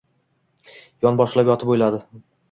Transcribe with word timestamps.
Yonboshlab 1.05 1.51
yotib 1.51 1.73
o‘yladi: 1.75 2.01